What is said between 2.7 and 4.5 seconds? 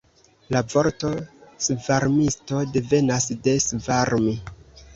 devenas de svarmi.